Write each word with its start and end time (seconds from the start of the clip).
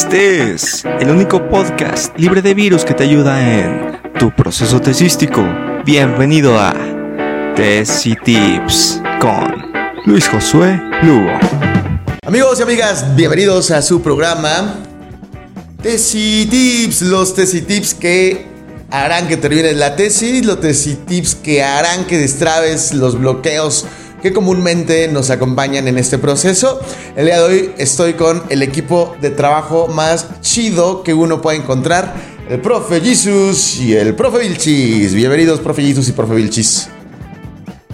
Este 0.00 0.52
es 0.52 0.84
el 1.00 1.10
único 1.10 1.48
podcast 1.48 2.16
libre 2.16 2.40
de 2.40 2.54
virus 2.54 2.84
que 2.84 2.94
te 2.94 3.02
ayuda 3.02 3.42
en 3.58 4.00
tu 4.16 4.30
proceso 4.30 4.80
tesístico. 4.80 5.44
Bienvenido 5.84 6.56
a 6.56 6.72
Tesi 7.56 8.14
Tips 8.14 9.02
con 9.20 9.72
Luis 10.06 10.28
Josué 10.28 10.80
Lugo. 11.02 11.32
Amigos 12.24 12.60
y 12.60 12.62
amigas, 12.62 13.16
bienvenidos 13.16 13.72
a 13.72 13.82
su 13.82 14.00
programa 14.00 14.76
Tesi 15.82 16.46
Tips, 16.48 17.02
los 17.02 17.34
Tesi 17.34 17.62
Tips 17.62 17.94
que 17.94 18.46
harán 18.92 19.26
que 19.26 19.36
termines 19.36 19.76
la 19.76 19.96
tesis, 19.96 20.46
los 20.46 20.60
Tesi 20.60 20.94
Tips 20.94 21.34
que 21.34 21.64
harán 21.64 22.04
que 22.04 22.18
destrabes 22.18 22.94
los 22.94 23.18
bloqueos 23.18 23.84
que 24.22 24.32
comúnmente 24.32 25.08
nos 25.08 25.30
acompañan 25.30 25.86
en 25.88 25.98
este 25.98 26.18
proceso. 26.18 26.80
El 27.16 27.26
día 27.26 27.38
de 27.38 27.44
hoy 27.44 27.70
estoy 27.78 28.14
con 28.14 28.42
el 28.48 28.62
equipo 28.62 29.16
de 29.20 29.30
trabajo 29.30 29.86
más 29.88 30.40
chido 30.40 31.02
que 31.02 31.14
uno 31.14 31.40
puede 31.40 31.58
encontrar, 31.58 32.14
el 32.48 32.60
profe 32.60 33.00
Jesus 33.00 33.78
y 33.80 33.94
el 33.94 34.14
profe 34.14 34.38
Vilchis. 34.38 35.14
Bienvenidos, 35.14 35.60
profe 35.60 35.82
Jesus 35.82 36.08
y 36.08 36.12
profe 36.12 36.34
Vilchis. 36.34 36.88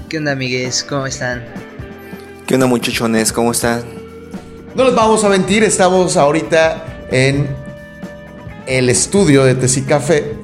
¿Qué 0.09 0.19
onda, 0.19 0.33
amigues? 0.33 0.85
¿Cómo 0.85 1.07
están? 1.07 1.45
¿Qué 2.47 2.55
onda, 2.55 2.67
muchachones? 2.67 3.33
¿Cómo 3.33 3.53
están? 3.53 3.83
No 4.75 4.85
los 4.85 4.95
vamos 4.95 5.25
a 5.25 5.29
mentir, 5.29 5.63
estamos 5.63 6.17
ahorita 6.17 7.07
en 7.11 7.49
el 8.67 8.89
estudio 8.89 9.45
de 9.45 9.57
Café 9.87 10.44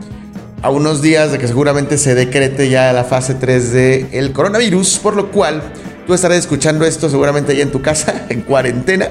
a 0.63 0.71
unos 0.71 1.01
días 1.03 1.33
de 1.33 1.39
que 1.39 1.49
seguramente 1.49 1.97
se 1.99 2.15
decrete 2.15 2.69
ya 2.69 2.93
la 2.93 3.05
fase 3.05 3.35
3 3.35 3.73
del 3.73 4.07
el 4.13 4.33
coronavirus, 4.33 4.99
por 4.99 5.17
lo 5.17 5.31
cual 5.31 5.63
tú 6.07 6.15
estarás 6.15 6.39
escuchando 6.39 6.85
esto 6.85 7.09
seguramente 7.09 7.57
ya 7.57 7.63
en 7.63 7.73
tu 7.73 7.81
casa, 7.81 8.27
en 8.29 8.43
cuarentena, 8.43 9.09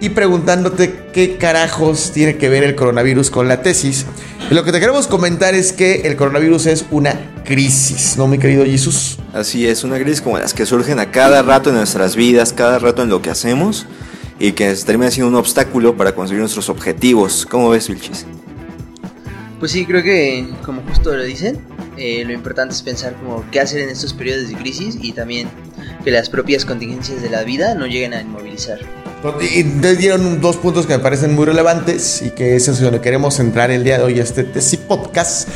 y 0.00 0.08
preguntándote 0.10 1.10
qué 1.12 1.36
carajos 1.36 2.10
tiene 2.12 2.36
que 2.36 2.48
ver 2.48 2.64
el 2.64 2.74
coronavirus 2.74 3.30
con 3.30 3.48
la 3.48 3.62
tesis. 3.62 4.06
Lo 4.50 4.64
que 4.64 4.72
te 4.72 4.80
queremos 4.80 5.06
comentar 5.06 5.54
es 5.54 5.72
que 5.72 6.02
el 6.06 6.16
coronavirus 6.16 6.66
es 6.66 6.86
una 6.90 7.14
crisis, 7.44 8.16
¿no, 8.16 8.26
mi 8.26 8.38
querido 8.38 8.64
Jesús? 8.64 9.18
Así 9.32 9.66
es, 9.66 9.84
una 9.84 9.98
crisis 9.98 10.20
como 10.20 10.38
las 10.38 10.54
que 10.54 10.66
surgen 10.66 10.98
a 10.98 11.10
cada 11.10 11.42
rato 11.42 11.70
en 11.70 11.76
nuestras 11.76 12.16
vidas, 12.16 12.52
cada 12.52 12.78
rato 12.78 13.02
en 13.02 13.10
lo 13.10 13.22
que 13.22 13.30
hacemos, 13.30 13.86
y 14.40 14.52
que 14.52 14.74
termina 14.74 15.10
siendo 15.10 15.28
un 15.28 15.36
obstáculo 15.36 15.96
para 15.96 16.14
conseguir 16.14 16.40
nuestros 16.40 16.70
objetivos. 16.70 17.46
¿Cómo 17.48 17.68
ves, 17.68 17.88
Vilchis? 17.88 18.24
Pues 19.60 19.72
sí, 19.72 19.84
creo 19.84 20.02
que 20.02 20.48
como 20.64 20.80
justo 20.88 21.14
lo 21.14 21.22
dicen, 21.22 21.60
eh, 21.98 22.24
lo 22.26 22.32
importante 22.32 22.74
es 22.74 22.80
pensar 22.80 23.14
como 23.14 23.44
qué 23.50 23.60
hacer 23.60 23.80
en 23.80 23.90
estos 23.90 24.14
periodos 24.14 24.48
de 24.48 24.54
crisis 24.54 24.96
y 24.98 25.12
también 25.12 25.48
que 26.02 26.10
las 26.10 26.30
propias 26.30 26.64
contingencias 26.64 27.20
de 27.20 27.28
la 27.28 27.44
vida 27.44 27.74
no 27.74 27.86
lleguen 27.86 28.14
a 28.14 28.22
inmovilizar. 28.22 28.78
Y 29.54 29.64
dieron 29.98 30.40
dos 30.40 30.56
puntos 30.56 30.86
que 30.86 30.96
me 30.96 31.02
parecen 31.02 31.34
muy 31.34 31.44
relevantes 31.44 32.22
y 32.22 32.30
que 32.30 32.56
es 32.56 32.68
en 32.68 32.82
donde 32.82 33.02
queremos 33.02 33.38
entrar 33.38 33.70
el 33.70 33.84
día 33.84 33.98
de 33.98 34.04
hoy, 34.04 34.18
este 34.18 34.44
Tesi 34.44 34.78
Podcast. 34.78 35.46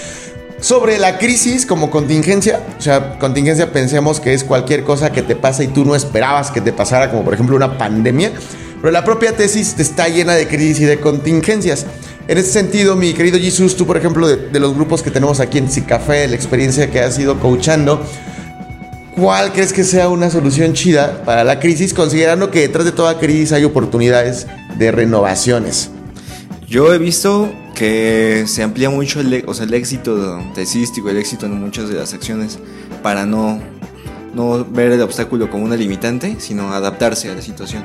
Sobre 0.61 0.99
la 0.99 1.17
crisis 1.17 1.65
como 1.65 1.91
contingencia, 1.91 2.61
o 2.79 2.83
sea, 2.83 3.19
contingencia 3.19 3.73
pensemos 3.73 4.21
que 4.21 4.35
es 4.35 4.45
cualquier 4.45 4.85
cosa 4.85 5.13
que 5.13 5.23
te 5.23 5.35
pasa 5.35 5.65
y 5.65 5.69
tú 5.69 5.87
no 5.87 5.95
esperabas 5.95 6.51
que 6.51 6.61
te 6.61 6.75
pasara, 6.75 7.11
como 7.11 7.25
por 7.25 7.33
ejemplo 7.33 7.57
una 7.57 7.79
pandemia, 7.79 8.33
pero 8.83 8.93
la 8.93 9.03
propia 9.03 9.33
tesis 9.33 9.77
está 9.79 10.09
llena 10.09 10.35
de 10.35 10.47
crisis 10.47 10.81
y 10.81 10.85
de 10.85 11.01
contingencias. 11.01 11.87
En 12.27 12.39
ese 12.39 12.51
sentido, 12.51 12.97
mi 12.97 13.13
querido 13.13 13.39
Jesus, 13.39 13.77
tú 13.77 13.87
por 13.87 13.99
ejemplo, 13.99 14.27
de, 14.27 14.59
los 14.59 14.75
grupos 14.75 15.03
que 15.03 15.11
tenemos 15.11 15.41
aquí 15.41 15.59
en 15.59 15.69
Cicafé, 15.69 16.27
la 16.27 16.35
experiencia 16.35 16.91
que 16.91 17.01
has 17.01 17.19
ido 17.19 17.39
coachando, 17.39 18.03
¿cuál 19.15 19.53
crees 19.53 19.75
que 19.75 19.85
sea 19.85 20.09
una 20.09 20.31
solución 20.31 20.73
chida 20.73 21.23
para 21.25 21.45
la 21.45 21.61
crisis, 21.61 21.93
considerando 21.93 22.51
que 22.51 22.61
detrás 22.61 22.87
de 22.87 22.93
toda 22.93 23.19
crisis 23.19 23.53
hay 23.53 23.65
oportunidades 23.65 24.47
de 24.79 24.91
renovaciones? 24.91 25.91
Yo 26.67 26.95
he 26.95 26.99
visto 26.99 27.53
que 27.75 28.45
se 28.47 28.63
amplía 28.63 28.89
mucho 28.89 29.21
el, 29.21 29.45
o 29.47 29.53
sea, 29.53 29.67
el 29.67 29.75
éxito 29.75 30.43
tesístico, 30.55 31.11
el 31.11 31.19
éxito 31.19 31.45
en 31.45 31.61
muchas 31.61 31.91
de 31.91 31.97
las 31.97 32.15
acciones, 32.15 32.59
para 33.03 33.27
no, 33.27 33.61
no 34.35 34.65
ver 34.65 34.93
el 34.93 35.03
obstáculo 35.03 35.51
como 35.51 35.67
una 35.67 35.77
limitante, 35.77 36.37
sino 36.39 36.73
adaptarse 36.73 37.29
a 37.31 37.35
la 37.35 37.43
situación. 37.43 37.85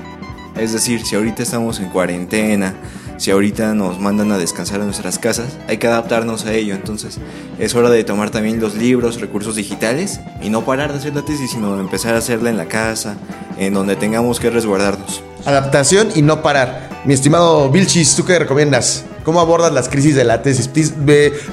Es 0.57 0.71
decir, 0.71 1.05
si 1.05 1.15
ahorita 1.15 1.43
estamos 1.43 1.79
en 1.81 1.89
cuarentena, 1.89 2.73
si 3.19 3.31
ahorita 3.31 3.75
nos 3.75 3.99
mandan 3.99 4.31
a 4.31 4.37
descansar 4.37 4.79
en 4.79 4.85
nuestras 4.85 5.19
casas, 5.19 5.57
hay 5.67 5.77
que 5.77 5.87
adaptarnos 5.87 6.45
a 6.45 6.53
ello. 6.53 6.73
Entonces 6.73 7.19
es 7.59 7.75
hora 7.75 7.89
de 7.89 8.05
tomar 8.05 8.31
también 8.31 8.61
los 8.61 8.75
libros, 8.75 9.19
recursos 9.19 9.57
digitales 9.57 10.21
y 10.41 10.49
no 10.49 10.63
parar 10.63 10.93
de 10.93 10.99
hacer 10.99 11.13
la 11.13 11.23
tesis, 11.23 11.51
sino 11.51 11.79
empezar 11.79 12.15
a 12.15 12.19
hacerla 12.19 12.49
en 12.49 12.55
la 12.55 12.67
casa, 12.67 13.17
en 13.57 13.73
donde 13.73 13.97
tengamos 13.97 14.39
que 14.39 14.49
resguardarnos. 14.49 15.21
Adaptación 15.45 16.09
y 16.15 16.21
no 16.21 16.41
parar. 16.41 16.89
Mi 17.03 17.13
estimado 17.13 17.69
Vilchis, 17.69 18.15
¿tú 18.15 18.25
qué 18.25 18.39
recomiendas? 18.39 19.03
¿Cómo 19.25 19.41
abordas 19.41 19.73
las 19.73 19.89
crisis 19.89 20.15
de 20.15 20.23
la 20.23 20.41
tesis? 20.41 20.69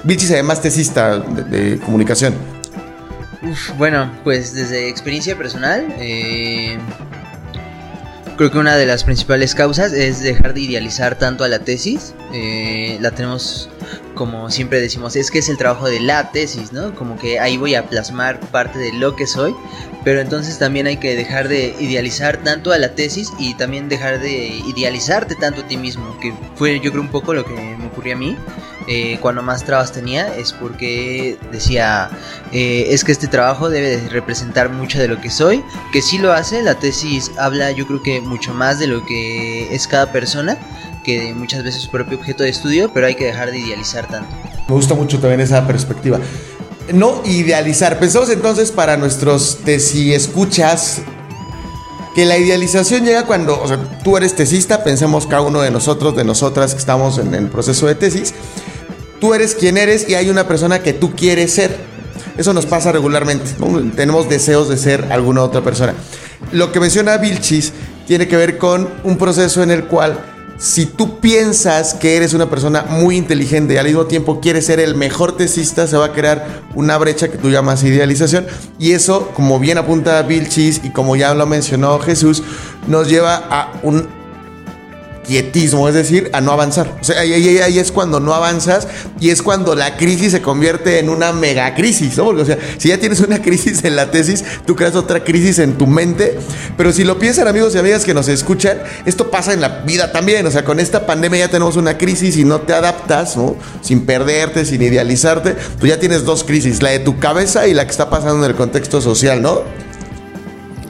Vilchis 0.04 0.30
además 0.30 0.62
tesista 0.62 1.18
de, 1.18 1.80
comunicación. 1.80 2.34
bueno, 3.76 4.12
pues 4.22 4.54
desde 4.54 4.88
experiencia 4.88 5.36
personal, 5.36 5.84
eh, 5.98 6.78
Creo 8.36 8.50
que 8.50 8.58
una 8.58 8.76
de 8.76 8.84
las 8.84 9.02
principales 9.02 9.54
causas 9.54 9.94
es 9.94 10.20
dejar 10.20 10.52
de 10.52 10.60
idealizar 10.60 11.16
tanto 11.16 11.42
a 11.42 11.48
la 11.48 11.60
tesis. 11.60 12.14
Eh, 12.34 12.98
la 13.00 13.10
tenemos, 13.12 13.70
como 14.14 14.50
siempre 14.50 14.78
decimos, 14.78 15.16
es 15.16 15.30
que 15.30 15.38
es 15.38 15.48
el 15.48 15.56
trabajo 15.56 15.88
de 15.88 16.00
la 16.00 16.32
tesis, 16.32 16.70
¿no? 16.70 16.94
Como 16.94 17.18
que 17.18 17.40
ahí 17.40 17.56
voy 17.56 17.74
a 17.74 17.88
plasmar 17.88 18.38
parte 18.40 18.78
de 18.78 18.92
lo 18.92 19.16
que 19.16 19.26
soy. 19.26 19.54
Pero 20.04 20.20
entonces 20.20 20.58
también 20.58 20.86
hay 20.86 20.98
que 20.98 21.16
dejar 21.16 21.48
de 21.48 21.74
idealizar 21.80 22.36
tanto 22.44 22.72
a 22.72 22.78
la 22.78 22.94
tesis 22.94 23.32
y 23.38 23.54
también 23.54 23.88
dejar 23.88 24.20
de 24.20 24.48
idealizarte 24.66 25.34
tanto 25.36 25.62
a 25.62 25.66
ti 25.66 25.78
mismo. 25.78 26.18
Que 26.20 26.34
fue 26.56 26.78
yo 26.80 26.90
creo 26.90 27.02
un 27.02 27.10
poco 27.10 27.32
lo 27.32 27.42
que 27.42 27.54
me 27.54 27.86
ocurrió 27.86 28.16
a 28.16 28.18
mí. 28.18 28.36
Eh, 28.88 29.18
cuando 29.20 29.42
más 29.42 29.64
trabas 29.64 29.90
tenía 29.90 30.32
es 30.36 30.52
porque 30.52 31.36
decía 31.50 32.08
eh, 32.52 32.86
es 32.90 33.02
que 33.02 33.10
este 33.10 33.26
trabajo 33.26 33.68
debe 33.68 33.96
de 33.96 34.08
representar 34.08 34.70
mucho 34.70 35.00
de 35.00 35.08
lo 35.08 35.20
que 35.20 35.28
soy 35.28 35.64
que 35.92 36.00
sí 36.00 36.18
lo 36.18 36.32
hace 36.32 36.62
la 36.62 36.76
tesis 36.76 37.32
habla 37.36 37.72
yo 37.72 37.84
creo 37.88 38.00
que 38.00 38.20
mucho 38.20 38.54
más 38.54 38.78
de 38.78 38.86
lo 38.86 39.04
que 39.04 39.74
es 39.74 39.88
cada 39.88 40.12
persona 40.12 40.56
que 41.02 41.34
muchas 41.34 41.64
veces 41.64 41.82
su 41.82 41.90
propio 41.90 42.16
objeto 42.16 42.44
de 42.44 42.50
estudio 42.50 42.92
pero 42.94 43.08
hay 43.08 43.16
que 43.16 43.24
dejar 43.24 43.50
de 43.50 43.58
idealizar 43.58 44.06
tanto. 44.08 44.28
Me 44.68 44.74
gusta 44.74 44.94
mucho 44.94 45.20
también 45.20 45.40
esa 45.40 45.66
perspectiva. 45.66 46.18
No 46.92 47.22
idealizar. 47.24 47.98
Pensamos 47.98 48.28
entonces 48.30 48.72
para 48.72 48.96
nuestros 48.96 49.58
tesis 49.64 50.14
escuchas 50.14 51.02
que 52.14 52.24
la 52.24 52.38
idealización 52.38 53.04
llega 53.04 53.26
cuando 53.26 53.62
tú 54.02 54.16
eres 54.16 54.34
tesista, 54.34 54.82
pensemos 54.82 55.26
cada 55.26 55.42
uno 55.42 55.60
de 55.60 55.70
nosotros, 55.70 56.16
de 56.16 56.24
nosotras 56.24 56.72
que 56.72 56.80
estamos 56.80 57.18
en 57.18 57.34
el 57.34 57.48
proceso 57.48 57.86
de 57.86 57.94
tesis, 57.94 58.34
Tú 59.20 59.34
eres 59.34 59.54
quien 59.54 59.78
eres 59.78 60.08
y 60.08 60.14
hay 60.14 60.30
una 60.30 60.46
persona 60.46 60.80
que 60.80 60.92
tú 60.92 61.14
quieres 61.14 61.52
ser. 61.52 61.76
Eso 62.36 62.52
nos 62.52 62.66
pasa 62.66 62.92
regularmente. 62.92 63.50
Tenemos 63.96 64.28
deseos 64.28 64.68
de 64.68 64.76
ser 64.76 65.06
alguna 65.10 65.42
otra 65.42 65.62
persona. 65.62 65.94
Lo 66.52 66.70
que 66.70 66.80
menciona 66.80 67.16
Vilchis 67.16 67.72
tiene 68.06 68.28
que 68.28 68.36
ver 68.36 68.58
con 68.58 68.88
un 69.04 69.16
proceso 69.16 69.62
en 69.62 69.70
el 69.70 69.84
cual 69.84 70.18
si 70.58 70.86
tú 70.86 71.20
piensas 71.20 71.94
que 71.94 72.16
eres 72.16 72.32
una 72.32 72.48
persona 72.48 72.84
muy 72.88 73.16
inteligente 73.16 73.74
y 73.74 73.76
al 73.76 73.86
mismo 73.86 74.06
tiempo 74.06 74.40
quieres 74.40 74.66
ser 74.66 74.80
el 74.80 74.94
mejor 74.94 75.36
tesista, 75.36 75.86
se 75.86 75.96
va 75.96 76.06
a 76.06 76.12
crear 76.12 76.62
una 76.74 76.96
brecha 76.96 77.28
que 77.28 77.36
tú 77.36 77.50
llamas 77.50 77.84
idealización. 77.84 78.46
Y 78.78 78.92
eso, 78.92 79.30
como 79.34 79.58
bien 79.58 79.78
apunta 79.78 80.22
Vilchis 80.22 80.80
y 80.84 80.90
como 80.90 81.16
ya 81.16 81.34
lo 81.34 81.46
mencionó 81.46 81.98
Jesús, 81.98 82.42
nos 82.86 83.08
lleva 83.08 83.36
a 83.50 83.72
un 83.82 84.08
quietismo, 85.26 85.88
es 85.88 85.94
decir, 85.94 86.30
a 86.32 86.40
no 86.40 86.52
avanzar. 86.52 86.96
O 87.00 87.04
sea, 87.04 87.20
ahí, 87.20 87.32
ahí, 87.32 87.78
es 87.78 87.92
cuando 87.92 88.20
no 88.20 88.34
avanzas 88.34 88.86
y 89.20 89.30
es 89.30 89.42
cuando 89.42 89.74
la 89.74 89.96
crisis 89.96 90.32
se 90.32 90.42
convierte 90.42 90.98
en 90.98 91.08
una 91.08 91.32
mega 91.32 91.74
crisis, 91.74 92.16
¿no? 92.16 92.24
Porque, 92.24 92.42
o 92.42 92.44
sea, 92.44 92.58
si 92.78 92.88
ya 92.88 92.98
tienes 92.98 93.20
una 93.20 93.42
crisis 93.42 93.84
en 93.84 93.96
la 93.96 94.10
tesis, 94.10 94.44
tú 94.66 94.76
creas 94.76 94.94
otra 94.94 95.24
crisis 95.24 95.58
en 95.58 95.76
tu 95.76 95.86
mente. 95.86 96.38
Pero 96.76 96.92
si 96.92 97.04
lo 97.04 97.18
piensan, 97.18 97.48
amigos 97.48 97.74
y 97.74 97.78
amigas 97.78 98.04
que 98.04 98.14
nos 98.14 98.28
escuchan, 98.28 98.78
esto 99.04 99.30
pasa 99.30 99.52
en 99.52 99.60
la 99.60 99.80
vida 99.80 100.12
también. 100.12 100.46
O 100.46 100.50
sea, 100.50 100.64
con 100.64 100.80
esta 100.80 101.06
pandemia 101.06 101.40
ya 101.40 101.48
tenemos 101.48 101.76
una 101.76 101.98
crisis 101.98 102.36
y 102.36 102.44
no 102.44 102.60
te 102.60 102.72
adaptas, 102.72 103.36
¿no? 103.36 103.56
Sin 103.82 104.06
perderte, 104.06 104.64
sin 104.64 104.82
idealizarte, 104.82 105.56
tú 105.80 105.86
ya 105.86 105.98
tienes 105.98 106.24
dos 106.24 106.44
crisis, 106.44 106.82
la 106.82 106.90
de 106.90 107.00
tu 107.00 107.18
cabeza 107.18 107.66
y 107.66 107.74
la 107.74 107.84
que 107.84 107.90
está 107.90 108.10
pasando 108.10 108.44
en 108.44 108.50
el 108.50 108.56
contexto 108.56 109.00
social, 109.00 109.42
¿no? 109.42 109.62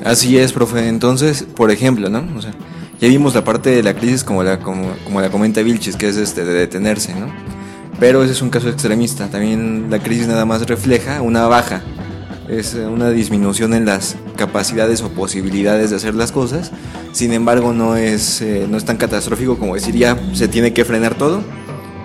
Así 0.04 0.38
es, 0.38 0.52
profe. 0.52 0.86
Entonces, 0.86 1.44
por 1.56 1.70
ejemplo, 1.70 2.08
¿no? 2.08 2.24
O 2.36 2.42
sea, 2.42 2.54
ya 3.00 3.08
vimos 3.08 3.34
la 3.34 3.44
parte 3.44 3.70
de 3.70 3.82
la 3.82 3.94
crisis 3.94 4.24
como 4.24 4.42
la, 4.42 4.58
como, 4.58 4.88
como 5.04 5.20
la 5.20 5.30
comenta 5.30 5.62
Vilchis, 5.62 5.96
que 5.96 6.08
es 6.08 6.16
este 6.16 6.44
de 6.44 6.52
detenerse, 6.52 7.14
¿no? 7.14 7.26
Pero 7.98 8.22
ese 8.22 8.32
es 8.32 8.42
un 8.42 8.50
caso 8.50 8.68
extremista. 8.68 9.28
También 9.28 9.86
la 9.90 9.98
crisis 9.98 10.26
nada 10.26 10.44
más 10.44 10.66
refleja 10.66 11.22
una 11.22 11.46
baja, 11.46 11.82
es 12.48 12.74
una 12.74 13.10
disminución 13.10 13.74
en 13.74 13.86
las 13.86 14.16
capacidades 14.36 15.02
o 15.02 15.10
posibilidades 15.10 15.90
de 15.90 15.96
hacer 15.96 16.14
las 16.14 16.32
cosas. 16.32 16.72
Sin 17.12 17.32
embargo, 17.32 17.72
no 17.72 17.96
es, 17.96 18.40
eh, 18.42 18.66
no 18.68 18.76
es 18.76 18.84
tan 18.84 18.96
catastrófico 18.96 19.58
como 19.58 19.74
decir 19.74 19.96
ya 19.96 20.18
se 20.34 20.48
tiene 20.48 20.72
que 20.72 20.84
frenar 20.84 21.14
todo, 21.14 21.42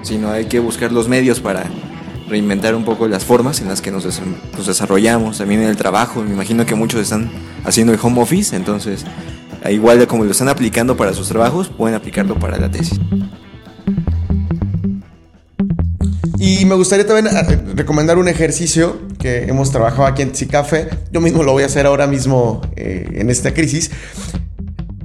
sino 0.01 0.31
hay 0.31 0.45
que 0.45 0.59
buscar 0.59 0.91
los 0.91 1.07
medios 1.07 1.39
para 1.39 1.65
reinventar 2.29 2.75
un 2.75 2.85
poco 2.85 3.07
las 3.07 3.25
formas 3.25 3.59
en 3.59 3.67
las 3.67 3.81
que 3.81 3.91
nos, 3.91 4.05
nos 4.05 4.67
desarrollamos, 4.67 5.37
también 5.37 5.61
en 5.61 5.67
el 5.67 5.75
trabajo. 5.77 6.23
Me 6.23 6.31
imagino 6.31 6.65
que 6.65 6.75
muchos 6.75 7.01
están 7.01 7.29
haciendo 7.65 7.93
el 7.93 7.99
home 8.01 8.21
office, 8.21 8.55
entonces 8.55 9.05
igual 9.69 9.99
de 9.99 10.07
como 10.07 10.23
lo 10.23 10.31
están 10.31 10.49
aplicando 10.49 10.97
para 10.97 11.13
sus 11.13 11.27
trabajos, 11.27 11.69
pueden 11.69 11.95
aplicarlo 11.95 12.39
para 12.39 12.57
la 12.57 12.71
tesis. 12.71 12.99
Y 16.39 16.65
me 16.65 16.73
gustaría 16.73 17.05
también 17.05 17.27
eh, 17.35 17.73
recomendar 17.75 18.17
un 18.17 18.27
ejercicio 18.27 18.99
que 19.19 19.43
hemos 19.43 19.69
trabajado 19.69 20.07
aquí 20.07 20.23
en 20.23 20.31
Café. 20.49 20.89
Yo 21.11 21.21
mismo 21.21 21.43
lo 21.43 21.51
voy 21.51 21.61
a 21.61 21.67
hacer 21.67 21.85
ahora 21.85 22.07
mismo 22.07 22.61
eh, 22.75 23.07
en 23.13 23.29
esta 23.29 23.53
crisis. 23.53 23.91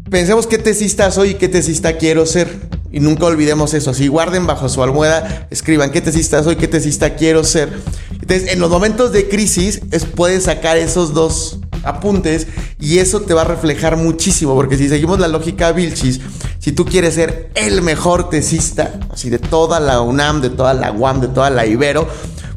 Pensemos 0.09 0.47
qué 0.47 0.57
tesista 0.57 1.11
soy 1.11 1.31
y 1.31 1.35
qué 1.35 1.49
tesista 1.49 1.99
quiero 1.99 2.25
ser. 2.25 2.49
Y 2.91 3.01
nunca 3.01 3.27
olvidemos 3.27 3.75
eso. 3.75 3.93
Si 3.93 4.09
guarden 4.09 4.47
bajo 4.47 4.71
su 4.71 4.83
almohada, 4.83 5.47
escriban 5.51 5.91
qué 5.91 6.01
tesista 6.01 6.43
soy, 6.43 6.57
qué 6.57 6.69
tesista 6.69 7.17
quiero 7.17 7.45
ser. 7.45 7.69
Entonces, 8.13 8.51
en 8.55 8.59
los 8.59 8.71
momentos 8.71 9.13
de 9.13 9.29
crisis, 9.29 9.83
es, 9.91 10.07
puedes 10.07 10.45
sacar 10.45 10.79
esos 10.79 11.13
dos 11.13 11.61
apuntes 11.83 12.47
y 12.87 13.01
eso 13.01 13.23
te 13.23 13.35
va 13.35 13.41
a 13.41 13.45
reflejar 13.45 13.97
muchísimo. 13.97 14.55
Porque 14.55 14.77
si 14.77 14.89
seguimos 14.89 15.19
la 15.19 15.27
lógica 15.27 15.73
Vilchis, 15.73 16.21
si 16.61 16.71
tú 16.71 16.85
quieres 16.85 17.15
ser 17.15 17.51
el 17.57 17.83
mejor 17.83 18.31
tesista, 18.31 18.95
así 19.13 19.29
de 19.29 19.41
toda 19.41 19.81
la 19.81 20.01
UNAM, 20.01 20.41
de 20.41 20.51
toda 20.51 20.73
la 20.73 20.93
UAM, 20.93 21.21
de 21.21 21.27
toda 21.27 21.51
la 21.51 21.67
Ibero, 21.67 22.07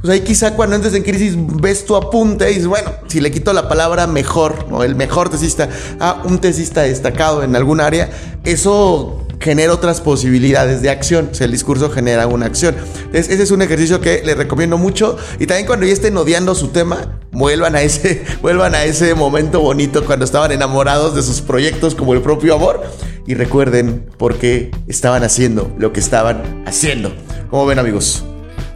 pues 0.02 0.14
ahí 0.14 0.22
quizá 0.22 0.54
cuando 0.54 0.76
entres 0.76 0.94
en 0.94 1.02
crisis 1.02 1.34
ves 1.36 1.84
tu 1.84 1.96
apunte 1.96 2.46
y 2.46 2.54
dices, 2.54 2.68
bueno, 2.68 2.92
si 3.08 3.22
le 3.22 3.31
quito 3.31 3.54
la 3.54 3.68
palabra 3.68 4.06
mejor, 4.06 4.68
o 4.70 4.84
el 4.84 4.94
mejor 4.94 5.30
tesista, 5.30 5.68
a 6.00 6.22
un 6.24 6.38
tesista 6.38 6.81
destacado 6.84 7.42
en 7.42 7.56
algún 7.56 7.81
área, 7.81 8.12
eso 8.44 9.26
genera 9.39 9.74
otras 9.74 10.01
posibilidades 10.01 10.81
de 10.81 10.89
acción. 10.89 11.30
O 11.31 11.33
sea, 11.33 11.45
el 11.45 11.51
discurso 11.51 11.89
genera 11.89 12.27
una 12.27 12.45
acción. 12.45 12.75
Entonces, 13.06 13.30
ese 13.30 13.44
es 13.44 13.51
un 13.51 13.62
ejercicio 13.62 14.01
que 14.01 14.21
les 14.24 14.38
recomiendo 14.38 14.77
mucho. 14.77 15.18
Y 15.39 15.47
también 15.47 15.65
cuando 15.65 15.86
ya 15.86 15.94
estén 15.94 16.15
odiando 16.18 16.56
su 16.56 16.69
tema, 16.69 17.19
vuelvan 17.31 17.75
a 17.75 17.81
ese, 17.81 18.24
vuelvan 18.41 18.75
a 18.75 18.83
ese 18.83 19.15
momento 19.15 19.62
bonito 19.62 20.06
cuando 20.06 20.25
estaban 20.25 20.51
enamorados 20.51 21.15
de 21.15 21.24
sus 21.24 21.41
proyectos 21.41 21.95
como 21.95 22.13
el 22.13 22.21
propio 22.21 22.56
amor 22.56 22.83
y 23.25 23.36
recuerden 23.36 24.06
por 24.18 24.36
qué 24.36 24.71
estaban 24.88 25.24
haciendo 25.24 25.71
lo 25.77 25.94
que 25.94 26.00
estaban 26.00 26.63
haciendo. 26.65 27.13
¿Cómo 27.50 27.65
ven 27.65 27.80
amigos? 27.80 28.24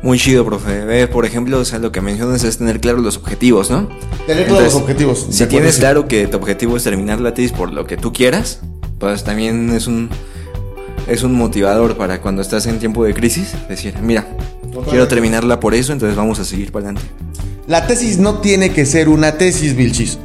Muy 0.04 0.19
chido, 0.19 0.44
profe. 0.44 1.07
por 1.07 1.25
ejemplo, 1.25 1.59
o 1.59 1.66
sea, 1.66 1.80
lo 1.80 1.94
que 1.94 2.01
mencionas 2.01 2.44
es 2.44 2.57
tener 2.57 2.81
claro 2.81 2.98
los 2.98 3.16
objetivos, 3.16 3.71
¿no? 3.71 3.88
Tener 4.27 4.48
todos 4.50 4.63
los 4.63 4.75
objetivos. 4.75 5.27
Si 5.30 5.45
tienes 5.45 5.77
claro 5.77 6.09
que 6.09 6.27
tu 6.27 6.38
objetivo 6.38 6.75
es 6.75 6.83
terminar 6.83 7.21
la 7.21 7.33
tesis 7.33 7.54
por 7.54 7.71
lo 7.71 7.86
que 7.86 7.95
tú 7.95 8.12
quieras, 8.12 8.59
pues 9.00 9.24
también 9.24 9.69
es 9.74 9.88
un 9.88 10.09
es 11.07 11.24
un 11.24 11.34
motivador 11.34 11.98
para 11.98 12.22
cuando 12.22 12.42
estás 12.42 12.66
en 12.66 12.80
tiempo 12.80 13.04
de 13.04 13.13
crisis, 13.13 13.54
decir, 13.68 13.95
mira, 14.01 14.25
quiero 14.90 15.07
terminarla 15.07 15.60
por 15.60 15.74
eso, 15.74 15.94
entonces 15.94 16.16
vamos 16.16 16.40
a 16.40 16.45
seguir 16.45 16.72
para 16.72 16.90
adelante. 16.90 17.10
La 17.66 17.88
tesis 17.88 18.18
no 18.18 18.40
tiene 18.40 18.72
que 18.72 18.86
ser 18.86 19.07
una 19.07 19.38
tesis, 19.38 19.74
Vilchis. 19.74 20.19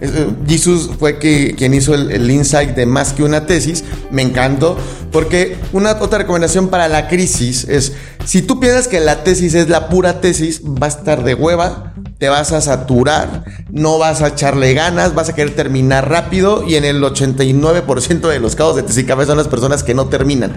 Eh, 0.00 0.28
Jesus 0.46 0.90
fue 0.98 1.18
quien 1.18 1.74
hizo 1.74 1.94
el, 1.94 2.30
insight 2.30 2.76
de 2.76 2.86
más 2.86 3.12
que 3.12 3.24
una 3.24 3.44
tesis. 3.44 3.82
Me 4.12 4.22
encantó. 4.22 4.78
Porque 5.10 5.56
una 5.72 5.92
otra 6.00 6.18
recomendación 6.18 6.68
para 6.68 6.86
la 6.86 7.08
crisis 7.08 7.64
es: 7.64 7.92
si 8.24 8.40
tú 8.40 8.60
piensas 8.60 8.86
que 8.86 9.00
la 9.00 9.24
tesis 9.24 9.54
es 9.54 9.68
la 9.68 9.88
pura 9.88 10.20
tesis, 10.20 10.62
va 10.62 10.86
a 10.86 10.90
estar 10.90 11.24
de 11.24 11.34
hueva, 11.34 11.94
te 12.18 12.28
vas 12.28 12.52
a 12.52 12.60
saturar, 12.60 13.44
no 13.70 13.98
vas 13.98 14.22
a 14.22 14.28
echarle 14.28 14.72
ganas, 14.72 15.14
vas 15.14 15.28
a 15.28 15.34
querer 15.34 15.54
terminar 15.54 16.08
rápido. 16.08 16.64
Y 16.66 16.76
en 16.76 16.84
el 16.84 17.02
89% 17.02 18.28
de 18.28 18.40
los 18.40 18.56
casos 18.56 18.76
de 18.76 18.82
tesis 18.82 19.06
son 19.26 19.36
las 19.36 19.48
personas 19.48 19.82
que 19.82 19.94
no 19.94 20.06
terminan. 20.06 20.56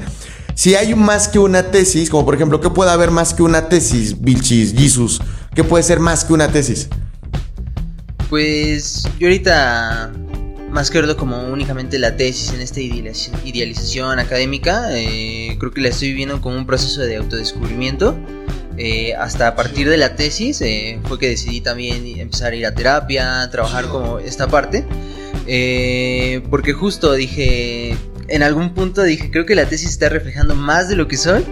Si 0.56 0.76
hay 0.76 0.94
más 0.96 1.28
que 1.28 1.40
una 1.40 1.72
tesis, 1.72 2.10
como 2.10 2.26
por 2.26 2.36
ejemplo, 2.36 2.60
¿qué 2.60 2.70
puede 2.70 2.92
haber 2.92 3.12
más 3.12 3.34
que 3.34 3.44
una 3.44 3.70
tesis, 3.70 4.22
Vilchis, 4.22 4.74
Jesus? 4.74 5.22
¿Qué 5.56 5.64
puede 5.64 5.84
ser 5.84 6.00
más 6.00 6.26
que 6.26 6.34
una 6.34 6.50
tesis? 6.50 6.90
Pues 8.30 9.04
yo 9.20 9.28
ahorita, 9.28 10.12
más 10.70 10.92
que 10.92 11.00
verlo 11.00 11.18
como 11.18 11.48
únicamente 11.48 11.98
la 11.98 12.16
tesis 12.16 12.54
en 12.54 12.62
esta 12.62 12.82
idealización 12.82 14.20
académica, 14.20 14.90
eh, 14.92 15.56
creo 15.60 15.72
que 15.72 15.82
la 15.82 15.90
estoy 15.90 16.10
viviendo 16.10 16.42
como 16.42 16.58
un 16.58 16.66
proceso 16.66 17.02
de 17.02 17.18
autodescubrimiento. 17.18 18.18
Eh, 18.82 19.14
hasta 19.14 19.50
a 19.50 19.56
partir 19.56 19.90
de 19.90 19.98
la 19.98 20.16
tesis 20.16 20.62
eh, 20.62 21.00
fue 21.04 21.20
que 21.20 21.28
decidí 21.28 21.60
también 21.60 22.06
empezar 22.18 22.54
a 22.54 22.56
ir 22.56 22.66
a 22.66 22.74
terapia, 22.74 23.48
trabajar 23.52 23.88
como 23.90 24.20
esta 24.20 24.48
parte. 24.48 24.86
porque 26.50 26.74
justo 26.74 27.14
dije, 27.14 27.98
en 28.30 28.44
algún 28.44 28.74
punto 28.74 29.04
dije, 29.04 29.30
creo 29.32 29.46
que 29.46 29.56
la 29.56 29.66
tesis 29.66 29.90
está 29.90 30.08
reflejando 30.10 30.56
más 30.56 30.88
de 30.88 30.96
lo 30.96 31.08
que 31.08 31.18
soy 31.18 31.46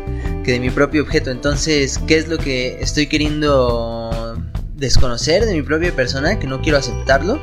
que 0.47 0.53
de 0.53 0.59
mi 0.61 0.69
propio 0.69 1.03
objeto. 1.03 1.29
Entonces, 1.29 1.99
¿qué 2.07 2.17
es 2.17 2.29
lo 2.29 2.37
que 2.37 2.77
estoy 2.79 3.07
queriendo 3.07 4.41
desconocer 4.75 5.45
de 5.45 5.53
mi 5.53 5.61
propia 5.61 5.93
persona, 5.93 6.39
que 6.39 6.47
no 6.47 6.61
quiero 6.61 6.77
aceptarlo? 6.77 7.37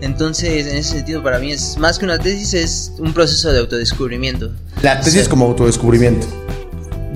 Entonces, 0.00 0.66
en 0.66 0.78
ese 0.78 0.92
sentido, 0.94 1.22
para 1.22 1.38
mí 1.38 1.52
es 1.52 1.76
más 1.76 1.98
que 1.98 2.06
una 2.06 2.18
tesis, 2.18 2.54
es 2.54 2.92
un 2.98 3.12
proceso 3.12 3.52
de 3.52 3.58
autodescubrimiento. 3.58 4.52
La 4.82 4.98
tesis 5.00 5.20
es 5.20 5.28
como 5.28 5.44
autodescubrimiento. 5.44 6.45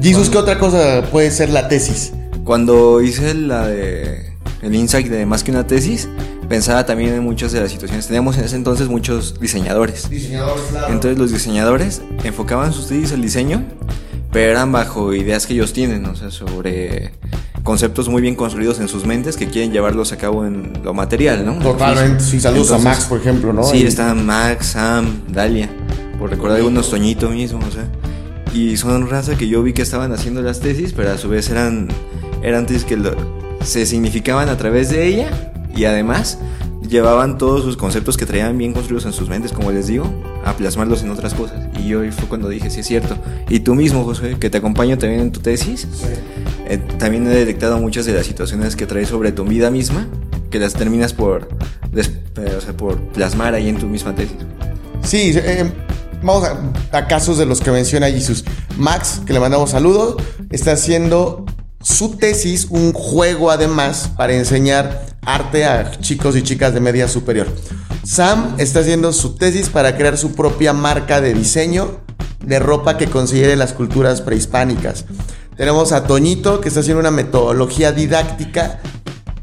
Jesus, 0.03 0.31
¿qué 0.31 0.39
otra 0.39 0.59
cosa 0.59 1.03
puede 1.11 1.31
ser 1.31 1.51
la 1.51 1.69
tesis? 1.69 2.13
Cuando 2.45 3.01
hice 3.01 3.35
la 3.35 3.67
de 3.67 4.35
el 4.63 4.75
insight 4.75 5.09
de 5.09 5.27
más 5.27 5.45
que 5.45 5.51
una 5.51 5.67
tesis, 5.67 6.09
pensaba 6.49 6.85
también 6.87 7.15
en 7.15 7.23
muchas 7.23 7.53
de 7.53 7.61
las 7.61 7.71
situaciones. 7.71 8.07
Teníamos 8.07 8.37
en 8.39 8.45
ese 8.45 8.57
entonces 8.57 8.89
muchos 8.89 9.39
diseñadores. 9.41 10.09
Diseñadores, 10.09 10.63
claro. 10.71 10.93
Entonces 10.93 11.19
los 11.19 11.33
diseñadores 11.33 12.03
enfocaban 12.25 12.73
sus 12.73 12.89
tesis 12.89 13.13
al 13.13 13.23
diseño 13.23 13.65
pero 14.33 14.51
eran 14.53 14.71
bajo 14.71 15.13
ideas 15.13 15.47
que 15.47 15.55
ellos 15.55 15.73
tienen, 15.73 16.07
o 16.07 16.15
sea, 16.15 16.31
sobre 16.31 17.13
conceptos 17.63 18.09
muy 18.09 18.23
bien 18.23 18.37
construidos 18.37 18.79
en 18.81 18.89
sus 18.89 19.05
mentes 19.05 19.37
que 19.37 19.49
quieren 19.49 19.73
llevarlos 19.73 20.13
a 20.13 20.17
cabo 20.17 20.47
en 20.47 20.73
lo 20.85 20.95
material, 20.95 21.45
¿no? 21.45 21.59
Totalmente, 21.59 22.23
sí, 22.23 22.41
saludos 22.41 22.71
a 22.71 22.79
Max, 22.79 23.07
por 23.09 23.19
ejemplo, 23.19 23.53
¿no? 23.53 23.65
Sí, 23.65 23.85
están 23.85 24.25
Max, 24.25 24.69
Sam, 24.69 25.23
Dalia, 25.29 25.69
por 26.19 26.31
recordar 26.31 26.59
algunos 26.59 26.89
Toñito 26.91 27.29
mismo, 27.31 27.59
o 27.59 27.71
sea. 27.71 27.89
Y 28.53 28.77
son 28.77 29.09
raza 29.09 29.37
que 29.37 29.49
yo 29.49 29.63
vi 29.63 29.73
que 29.73 29.83
estaban 29.83 30.13
haciendo 30.13 30.43
las 30.43 30.61
tesis, 30.61 30.93
pero 30.93 31.11
a 31.13 31.19
su 31.19 31.29
vez 31.29 31.51
eran, 31.51 31.89
eran 32.43 32.67
tesis 32.67 32.85
que 32.85 32.99
se 33.63 33.87
significaban 33.87 34.49
a 34.49 34.57
través 34.57 34.91
de 34.91 35.07
ella 35.07 35.53
y 35.77 35.85
además 35.85 36.39
llevaban 36.89 37.39
todos 37.39 37.63
sus 37.63 37.77
conceptos 37.77 38.17
que 38.17 38.27
traían 38.27 38.59
bien 38.59 38.73
construidos 38.73 39.07
en 39.07 39.13
sus 39.13 39.29
mentes, 39.29 39.53
como 39.53 39.71
les 39.71 39.87
digo, 39.87 40.13
a 40.45 40.55
plasmarlos 40.55 41.03
en 41.03 41.11
otras 41.11 41.35
cosas. 41.35 41.69
Y 41.79 41.89
yo 41.89 42.01
fue 42.13 42.29
cuando 42.29 42.49
dije, 42.49 42.69
sí 42.71 42.81
es 42.81 42.87
cierto. 42.87 43.17
Y 43.49 43.61
tú 43.61 43.75
mismo, 43.75 44.05
José, 44.05 44.37
que 44.39 44.51
te 44.51 44.59
acompaño 44.59 44.99
también 44.99 45.21
en 45.21 45.33
tu 45.33 45.41
tesis, 45.41 45.87
eh, 46.67 46.79
también 46.99 47.27
he 47.27 47.35
detectado 47.35 47.79
muchas 47.79 48.07
de 48.07 48.13
las 48.13 48.27
situaciones 48.27 48.77
que 48.77 48.87
traes 48.87 49.09
sobre 49.09 49.33
tu 49.33 49.45
vida 49.45 49.71
misma, 49.71 50.09
que 50.51 50.59
las 50.59 50.75
terminas 50.75 51.13
por, 51.13 51.49
eh, 51.95 52.55
o 52.57 52.61
sea, 52.61 52.77
por 52.77 53.01
plasmar 53.01 53.55
ahí 53.55 53.69
en 53.69 53.79
tu 53.79 53.87
misma 53.87 54.15
tesis. 54.15 54.37
Sí, 55.03 55.33
eh, 55.37 55.71
vamos 56.23 56.49
a, 56.93 57.07
casos 57.07 57.39
de 57.39 57.47
los 57.47 57.61
que 57.61 57.71
menciona 57.71 58.09
Jesús. 58.09 58.45
Max, 58.77 59.21
que 59.27 59.33
le 59.33 59.41
mandamos 59.41 59.71
saludos, 59.71 60.17
está 60.51 60.73
haciendo 60.73 61.45
su 61.83 62.17
tesis 62.17 62.67
un 62.71 62.93
juego 62.93 63.51
además 63.51 64.11
para 64.17 64.35
enseñar 64.35 65.07
arte 65.23 65.65
a 65.65 65.91
chicos 66.01 66.37
y 66.37 66.43
chicas 66.43 66.75
de 66.75 66.81
media 66.81 67.09
superior. 67.09 67.49
Sam 68.05 68.57
está 68.59 68.81
haciendo 68.81 69.13
su 69.13 69.37
tesis 69.37 69.69
para 69.69 69.97
crear 69.97 70.17
su 70.17 70.33
propia 70.33 70.73
marca 70.73 71.21
de 71.21 71.35
diseño 71.35 72.01
de 72.45 72.59
ropa 72.59 72.97
que 72.97 73.07
considere 73.07 73.57
las 73.57 73.73
culturas 73.73 74.23
prehispánicas. 74.23 75.05
Tenemos 75.57 75.93
a 75.93 76.05
Toñito 76.05 76.61
que 76.61 76.69
está 76.69 76.81
haciendo 76.81 77.01
una 77.01 77.11
metodología 77.11 77.93
didáctica 77.93 78.81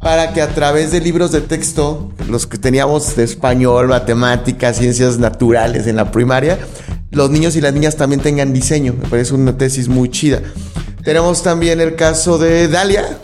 para 0.08 0.32
que 0.32 0.42
a 0.42 0.48
través 0.48 0.94
de 0.94 1.02
libros 1.02 1.34
de 1.34 1.42
texto, 1.42 2.14
los 2.30 2.48
que 2.48 2.58
teníamos 2.58 3.18
de 3.18 3.26
español, 3.26 3.90
matemáticas, 3.90 4.78
ciencias 4.78 5.20
naturales 5.20 5.86
en 5.86 5.98
la 5.98 6.12
primaria, 6.12 6.60
los 7.12 7.30
niños 7.30 7.58
y 7.58 7.62
las 7.62 7.74
niñas 7.74 7.98
también 7.98 8.22
tengan 8.22 8.54
diseño. 8.54 8.96
Me 8.98 9.10
parece 9.10 9.34
una 9.34 9.58
tesis 9.58 9.90
muy 9.90 10.10
chida. 10.10 10.42
Tenemos 11.04 11.44
también 11.44 11.82
el 11.82 11.96
caso 11.96 12.38
de 12.38 12.70
Dalia, 12.70 13.18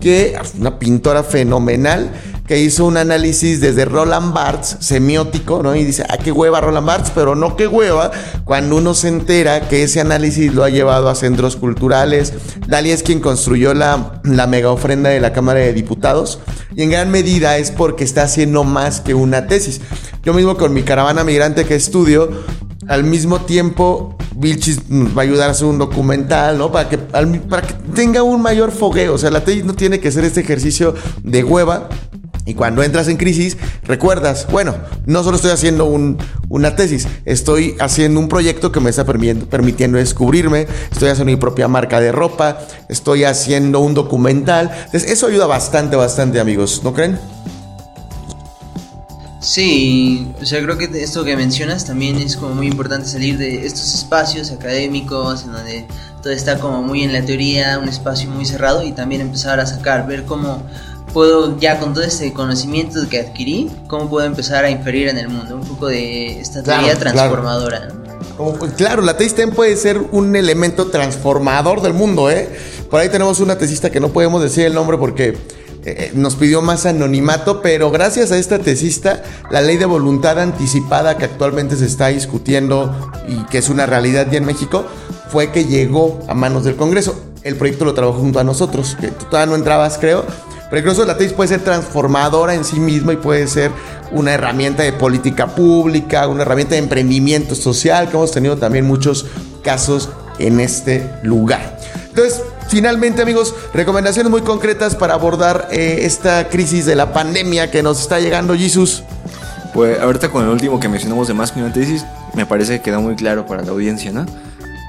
que 0.00 0.28
es 0.28 0.54
una 0.58 0.78
pintora 0.78 1.22
fenomenal 1.24 2.10
que 2.48 2.58
hizo 2.58 2.86
un 2.86 2.96
análisis 2.96 3.60
desde 3.60 3.84
Roland 3.84 4.32
Barthes, 4.32 4.78
semiótico, 4.80 5.62
¿no? 5.62 5.76
Y 5.76 5.84
dice, 5.84 6.04
ah, 6.08 6.16
qué 6.16 6.32
hueva 6.32 6.62
Roland 6.62 6.86
Barthes, 6.86 7.12
pero 7.14 7.34
no 7.34 7.56
qué 7.56 7.66
hueva 7.66 8.10
cuando 8.44 8.76
uno 8.76 8.94
se 8.94 9.08
entera 9.08 9.68
que 9.68 9.82
ese 9.82 10.00
análisis 10.00 10.54
lo 10.54 10.64
ha 10.64 10.70
llevado 10.70 11.10
a 11.10 11.14
centros 11.14 11.56
culturales. 11.56 12.32
Dalia 12.66 12.94
es 12.94 13.02
quien 13.02 13.20
construyó 13.20 13.74
la, 13.74 14.20
la 14.24 14.46
mega 14.46 14.70
ofrenda 14.70 15.10
de 15.10 15.20
la 15.20 15.34
Cámara 15.34 15.60
de 15.60 15.74
Diputados 15.74 16.40
y 16.74 16.82
en 16.82 16.90
gran 16.90 17.10
medida 17.10 17.58
es 17.58 17.70
porque 17.70 18.02
está 18.02 18.22
haciendo 18.22 18.64
más 18.64 19.02
que 19.02 19.12
una 19.12 19.46
tesis. 19.46 19.82
Yo 20.24 20.32
mismo 20.32 20.56
con 20.56 20.72
mi 20.72 20.82
caravana 20.82 21.24
migrante 21.24 21.66
que 21.66 21.74
estudio, 21.74 22.30
al 22.88 23.04
mismo 23.04 23.42
tiempo 23.42 24.16
Vilchis 24.34 24.80
va 24.88 25.22
a 25.22 25.24
ayudar 25.24 25.48
a 25.48 25.52
hacer 25.52 25.66
un 25.66 25.78
documental, 25.78 26.56
¿no? 26.56 26.72
Para 26.72 26.88
que, 26.88 26.96
para 26.96 27.60
que 27.60 27.74
tenga 27.94 28.22
un 28.22 28.40
mayor 28.40 28.70
fogueo. 28.70 29.14
O 29.14 29.18
sea, 29.18 29.30
la 29.30 29.44
tesis 29.44 29.64
no 29.64 29.74
tiene 29.74 30.00
que 30.00 30.10
ser 30.10 30.24
este 30.24 30.40
ejercicio 30.40 30.94
de 31.22 31.44
hueva. 31.44 31.88
Y 32.48 32.54
cuando 32.54 32.82
entras 32.82 33.08
en 33.08 33.18
crisis, 33.18 33.58
recuerdas, 33.84 34.46
bueno, 34.50 34.74
no 35.04 35.22
solo 35.22 35.36
estoy 35.36 35.50
haciendo 35.50 35.84
una 36.48 36.76
tesis, 36.76 37.06
estoy 37.26 37.76
haciendo 37.78 38.18
un 38.18 38.28
proyecto 38.28 38.72
que 38.72 38.80
me 38.80 38.88
está 38.88 39.04
permitiendo 39.04 39.98
descubrirme, 39.98 40.66
estoy 40.90 41.10
haciendo 41.10 41.30
mi 41.30 41.36
propia 41.36 41.68
marca 41.68 42.00
de 42.00 42.10
ropa, 42.10 42.60
estoy 42.88 43.24
haciendo 43.24 43.80
un 43.80 43.92
documental. 43.92 44.70
Entonces, 44.86 45.10
eso 45.10 45.26
ayuda 45.26 45.46
bastante, 45.46 45.94
bastante, 45.94 46.40
amigos, 46.40 46.80
¿no 46.82 46.94
creen? 46.94 47.18
Sí, 49.42 50.32
o 50.40 50.46
sea, 50.46 50.62
creo 50.62 50.78
que 50.78 50.88
esto 51.02 51.24
que 51.24 51.36
mencionas 51.36 51.84
también 51.84 52.16
es 52.16 52.38
como 52.38 52.54
muy 52.54 52.68
importante 52.68 53.06
salir 53.06 53.36
de 53.36 53.66
estos 53.66 53.94
espacios 53.94 54.50
académicos 54.52 55.44
en 55.44 55.52
donde 55.52 55.86
todo 56.22 56.32
está 56.32 56.58
como 56.58 56.82
muy 56.82 57.02
en 57.02 57.12
la 57.12 57.22
teoría, 57.24 57.78
un 57.78 57.90
espacio 57.90 58.30
muy 58.30 58.46
cerrado 58.46 58.82
y 58.84 58.92
también 58.92 59.20
empezar 59.20 59.60
a 59.60 59.66
sacar, 59.66 60.06
ver 60.06 60.24
cómo 60.24 60.62
puedo 61.18 61.58
ya 61.58 61.80
con 61.80 61.94
todo 61.94 62.04
este 62.04 62.32
conocimiento 62.32 63.00
que 63.10 63.18
adquirí, 63.18 63.68
cómo 63.88 64.08
puedo 64.08 64.24
empezar 64.24 64.64
a 64.64 64.70
inferir 64.70 65.08
en 65.08 65.18
el 65.18 65.28
mundo, 65.28 65.56
un 65.56 65.66
poco 65.66 65.88
de 65.88 66.38
esta 66.38 66.62
teoría 66.62 66.96
transformadora. 66.96 67.88
Pues, 68.36 68.74
claro. 68.74 69.02
la 69.02 69.16
tesis 69.16 69.34
puede 69.52 69.74
ser 69.74 69.98
un 70.12 70.36
elemento 70.36 70.92
transformador 70.92 71.82
del 71.82 71.92
mundo, 71.92 72.30
¿eh? 72.30 72.48
Por 72.88 73.00
ahí 73.00 73.08
tenemos 73.08 73.40
una 73.40 73.58
tesista 73.58 73.90
que 73.90 73.98
no 73.98 74.10
podemos 74.10 74.40
decir 74.40 74.64
el 74.64 74.74
nombre 74.74 74.96
porque 74.96 75.36
eh, 75.84 76.12
nos 76.14 76.36
pidió 76.36 76.62
más 76.62 76.86
anonimato, 76.86 77.62
pero 77.62 77.90
gracias 77.90 78.30
a 78.30 78.38
esta 78.38 78.60
tesista, 78.60 79.24
la 79.50 79.60
ley 79.60 79.76
de 79.76 79.86
voluntad 79.86 80.38
anticipada 80.38 81.18
que 81.18 81.24
actualmente 81.24 81.74
se 81.74 81.86
está 81.86 82.06
discutiendo 82.06 83.10
y 83.26 83.44
que 83.46 83.58
es 83.58 83.68
una 83.68 83.86
realidad 83.86 84.28
ya 84.30 84.38
en 84.38 84.44
México, 84.44 84.84
fue 85.32 85.50
que 85.50 85.64
llegó 85.64 86.20
a 86.28 86.34
manos 86.34 86.62
del 86.62 86.76
Congreso. 86.76 87.20
El 87.42 87.56
proyecto 87.56 87.84
lo 87.84 87.94
trabajó 87.94 88.20
junto 88.20 88.38
a 88.38 88.44
nosotros, 88.44 88.96
que 89.00 89.08
tú 89.08 89.24
todavía 89.24 89.50
no 89.50 89.56
entrabas, 89.56 89.98
creo, 89.98 90.24
pero 90.70 90.80
incluso 90.80 91.04
la 91.04 91.16
tesis 91.16 91.32
puede 91.32 91.48
ser 91.48 91.60
transformadora 91.60 92.54
en 92.54 92.64
sí 92.64 92.78
misma 92.78 93.12
y 93.12 93.16
puede 93.16 93.46
ser 93.46 93.70
una 94.10 94.34
herramienta 94.34 94.82
de 94.82 94.92
política 94.92 95.46
pública, 95.46 96.28
una 96.28 96.42
herramienta 96.42 96.74
de 96.74 96.80
emprendimiento 96.80 97.54
social, 97.54 98.08
que 98.08 98.16
hemos 98.16 98.32
tenido 98.32 98.56
también 98.56 98.86
muchos 98.86 99.26
casos 99.62 100.10
en 100.38 100.60
este 100.60 101.10
lugar. 101.22 101.78
Entonces, 102.08 102.42
finalmente 102.68 103.22
amigos, 103.22 103.54
recomendaciones 103.72 104.30
muy 104.30 104.42
concretas 104.42 104.94
para 104.94 105.14
abordar 105.14 105.68
eh, 105.70 106.00
esta 106.02 106.48
crisis 106.48 106.86
de 106.86 106.96
la 106.96 107.12
pandemia 107.12 107.70
que 107.70 107.82
nos 107.82 108.00
está 108.00 108.20
llegando, 108.20 108.56
Jesús. 108.56 109.02
Pues 109.74 110.00
ahorita 110.00 110.30
con 110.30 110.44
el 110.44 110.50
último 110.50 110.80
que 110.80 110.88
mencionamos 110.88 111.28
de 111.28 111.34
más 111.34 111.52
que 111.52 111.60
una 111.60 111.72
tesis, 111.72 112.04
me 112.34 112.46
parece 112.46 112.78
que 112.78 112.82
queda 112.82 112.98
muy 112.98 113.16
claro 113.16 113.46
para 113.46 113.62
la 113.62 113.70
audiencia, 113.70 114.12
¿no? 114.12 114.26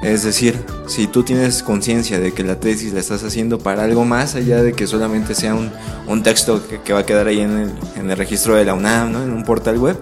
Es 0.01 0.23
decir, 0.23 0.57
si 0.87 1.07
tú 1.07 1.23
tienes 1.23 1.61
conciencia 1.61 2.19
de 2.19 2.33
que 2.33 2.43
la 2.43 2.59
tesis 2.59 2.93
la 2.93 3.01
estás 3.01 3.23
haciendo 3.23 3.59
para 3.59 3.83
algo 3.83 4.05
más 4.05 4.35
allá 4.35 4.63
de 4.63 4.71
que 4.71 4.87
solamente 4.87 5.35
sea 5.35 5.55
un, 5.55 5.71
un 6.07 6.23
texto 6.23 6.61
que, 6.83 6.93
va 6.93 6.99
a 6.99 7.05
quedar 7.05 7.27
ahí 7.27 7.41
en 7.41 7.57
el, 7.57 7.71
en 7.97 8.09
el, 8.09 8.17
registro 8.17 8.55
de 8.55 8.63
la 8.63 8.73
UNAM, 8.73 9.11
¿no? 9.11 9.23
en 9.23 9.31
un 9.31 9.43
portal 9.43 9.77
web, 9.77 9.99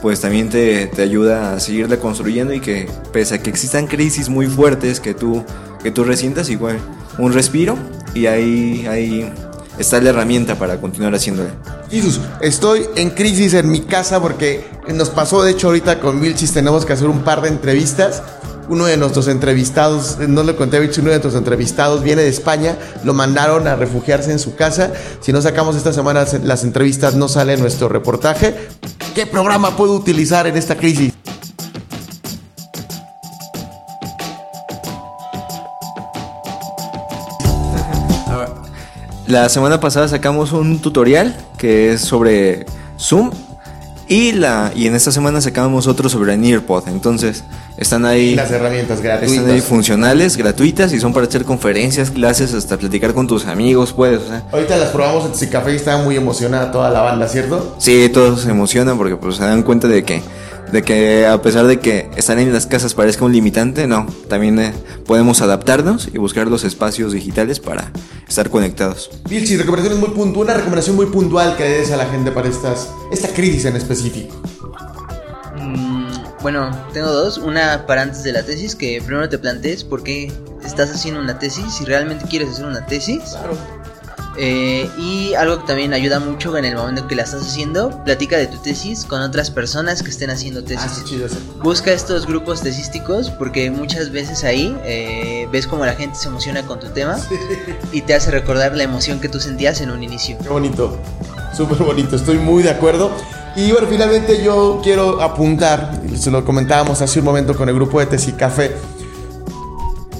pues 0.00 0.20
también 0.20 0.48
te, 0.48 0.86
te, 0.86 1.02
ayuda 1.02 1.54
a 1.54 1.60
seguirla 1.60 1.98
construyendo 1.98 2.52
y 2.52 2.58
que 2.58 2.88
pese 3.12 3.36
a 3.36 3.42
que 3.42 3.50
existan 3.50 3.86
crisis 3.86 4.28
muy 4.28 4.48
fuertes 4.48 4.98
que 4.98 5.14
tú, 5.14 5.44
que 5.84 5.92
tú 5.92 6.02
resientas, 6.02 6.50
igual 6.50 6.80
un 7.18 7.32
respiro 7.32 7.76
y 8.14 8.26
ahí, 8.26 8.86
ahí 8.88 9.32
está 9.78 10.00
la 10.00 10.10
herramienta 10.10 10.56
para 10.56 10.80
continuar 10.80 11.14
haciéndola. 11.14 11.50
Jesús, 11.90 12.20
estoy 12.40 12.86
en 12.96 13.10
crisis 13.10 13.54
en 13.54 13.70
mi 13.70 13.82
casa 13.82 14.20
porque 14.20 14.64
nos 14.92 15.10
pasó, 15.10 15.42
de 15.42 15.52
hecho, 15.52 15.68
ahorita 15.68 16.00
con 16.00 16.20
Vilchis 16.20 16.52
tenemos 16.52 16.84
que 16.84 16.92
hacer 16.94 17.08
un 17.08 17.22
par 17.22 17.42
de 17.42 17.48
entrevistas 17.48 18.22
uno 18.72 18.86
de 18.86 18.96
nuestros 18.96 19.28
entrevistados, 19.28 20.16
no 20.18 20.42
le 20.42 20.56
conté 20.56 20.78
a 20.78 20.80
uno 20.80 20.88
de 20.88 21.02
nuestros 21.02 21.34
entrevistados 21.34 22.02
viene 22.02 22.22
de 22.22 22.28
España, 22.28 22.78
lo 23.04 23.12
mandaron 23.12 23.68
a 23.68 23.76
refugiarse 23.76 24.32
en 24.32 24.38
su 24.38 24.56
casa. 24.56 24.92
Si 25.20 25.30
no 25.30 25.42
sacamos 25.42 25.76
esta 25.76 25.92
semana 25.92 26.24
las 26.42 26.64
entrevistas, 26.64 27.14
no 27.14 27.28
sale 27.28 27.58
nuestro 27.58 27.90
reportaje. 27.90 28.54
¿Qué 29.14 29.26
programa 29.26 29.76
puedo 29.76 29.92
utilizar 29.92 30.46
en 30.46 30.56
esta 30.56 30.76
crisis? 30.76 31.12
La 39.26 39.50
semana 39.50 39.80
pasada 39.80 40.08
sacamos 40.08 40.52
un 40.52 40.80
tutorial 40.80 41.36
que 41.58 41.92
es 41.92 42.00
sobre 42.00 42.64
Zoom 42.98 43.32
y, 44.12 44.32
la, 44.32 44.72
y 44.76 44.86
en 44.86 44.94
esta 44.94 45.10
semana 45.10 45.40
sacamos 45.40 45.86
otro 45.86 46.10
sobre 46.10 46.36
Nearpod. 46.36 46.86
Entonces, 46.88 47.44
están 47.78 48.04
ahí. 48.04 48.34
Las 48.34 48.50
herramientas 48.50 49.00
gratuitas. 49.00 49.38
Están 49.38 49.50
ahí 49.50 49.62
funcionales, 49.62 50.36
gratuitas 50.36 50.92
y 50.92 51.00
son 51.00 51.14
para 51.14 51.26
hacer 51.26 51.46
conferencias, 51.46 52.10
clases, 52.10 52.52
hasta 52.52 52.76
platicar 52.76 53.14
con 53.14 53.26
tus 53.26 53.46
amigos, 53.46 53.94
puedes. 53.94 54.20
Ahorita 54.52 54.76
las 54.76 54.90
probamos 54.90 55.42
en 55.42 55.48
Café 55.48 55.72
y 55.72 55.76
estaba 55.76 56.02
muy 56.02 56.16
emocionada 56.16 56.70
toda 56.70 56.90
la 56.90 57.00
banda, 57.00 57.26
¿cierto? 57.26 57.74
Sí, 57.78 58.10
todos 58.10 58.42
se 58.42 58.50
emocionan 58.50 58.98
porque 58.98 59.16
pues 59.16 59.36
se 59.36 59.44
dan 59.44 59.62
cuenta 59.62 59.88
de 59.88 60.04
que 60.04 60.22
de 60.72 60.82
que 60.82 61.26
a 61.26 61.40
pesar 61.42 61.66
de 61.66 61.78
que 61.78 62.10
estar 62.16 62.38
en 62.38 62.52
las 62.52 62.66
casas 62.66 62.94
parezca 62.94 63.24
un 63.24 63.32
limitante, 63.32 63.86
no, 63.86 64.06
también 64.28 64.58
eh, 64.58 64.72
podemos 65.06 65.42
adaptarnos 65.42 66.08
y 66.12 66.18
buscar 66.18 66.48
los 66.48 66.64
espacios 66.64 67.12
digitales 67.12 67.60
para 67.60 67.92
estar 68.26 68.48
conectados. 68.48 69.10
Vilchi, 69.28 69.58
recomendaciones 69.58 70.00
muy 70.00 70.16
puntual, 70.16 70.46
una 70.46 70.54
recomendación 70.54 70.96
muy 70.96 71.06
puntual 71.06 71.56
que 71.56 71.64
des 71.64 71.92
a 71.92 71.98
la 71.98 72.06
gente 72.06 72.32
para 72.32 72.48
estas, 72.48 72.88
esta 73.12 73.28
crisis 73.28 73.66
en 73.66 73.76
específico. 73.76 74.34
Mm, 75.58 76.06
bueno, 76.40 76.70
tengo 76.94 77.12
dos. 77.12 77.36
Una 77.36 77.86
para 77.86 78.02
antes 78.02 78.22
de 78.22 78.32
la 78.32 78.42
tesis, 78.42 78.74
que 78.74 79.02
primero 79.04 79.28
te 79.28 79.38
plantees 79.38 79.84
por 79.84 80.02
qué 80.02 80.32
estás 80.64 80.90
haciendo 80.90 81.20
una 81.20 81.38
tesis, 81.38 81.74
si 81.74 81.84
realmente 81.84 82.24
quieres 82.26 82.48
hacer 82.48 82.64
una 82.64 82.86
tesis. 82.86 83.20
Claro 83.22 83.81
eh, 84.36 84.88
y 84.98 85.34
algo 85.34 85.60
que 85.60 85.66
también 85.66 85.92
ayuda 85.92 86.18
mucho 86.18 86.56
en 86.56 86.64
el 86.64 86.74
momento 86.74 87.06
que 87.06 87.14
la 87.14 87.22
estás 87.22 87.42
haciendo, 87.42 87.90
platica 88.04 88.36
de 88.36 88.46
tu 88.46 88.58
tesis 88.58 89.04
con 89.04 89.20
otras 89.20 89.50
personas 89.50 90.02
que 90.02 90.10
estén 90.10 90.30
haciendo 90.30 90.64
tesis. 90.64 91.02
Ah, 91.04 91.28
Busca 91.62 91.92
estos 91.92 92.26
grupos 92.26 92.62
tesísticos 92.62 93.30
porque 93.30 93.70
muchas 93.70 94.10
veces 94.10 94.44
ahí 94.44 94.76
eh, 94.84 95.48
ves 95.52 95.66
como 95.66 95.84
la 95.84 95.94
gente 95.94 96.16
se 96.18 96.28
emociona 96.28 96.62
con 96.62 96.80
tu 96.80 96.88
tema 96.88 97.18
y 97.92 98.02
te 98.02 98.14
hace 98.14 98.30
recordar 98.30 98.74
la 98.76 98.84
emoción 98.84 99.20
que 99.20 99.28
tú 99.28 99.40
sentías 99.40 99.80
en 99.80 99.90
un 99.90 100.02
inicio. 100.02 100.38
Qué 100.42 100.48
bonito, 100.48 100.98
súper 101.56 101.78
bonito, 101.78 102.16
estoy 102.16 102.38
muy 102.38 102.62
de 102.62 102.70
acuerdo. 102.70 103.10
Y 103.54 103.70
bueno, 103.70 103.86
finalmente 103.86 104.42
yo 104.42 104.80
quiero 104.82 105.20
apuntar, 105.20 106.00
se 106.16 106.30
lo 106.30 106.42
comentábamos 106.42 107.02
hace 107.02 107.18
un 107.18 107.26
momento 107.26 107.54
con 107.54 107.68
el 107.68 107.74
grupo 107.74 108.00
de 108.00 108.06
Tesis 108.06 108.32
Café 108.32 108.74